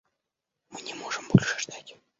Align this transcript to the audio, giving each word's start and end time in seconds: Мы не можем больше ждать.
Мы 0.71 0.81
не 0.81 0.95
можем 0.95 1.27
больше 1.29 1.59
ждать. 1.59 1.95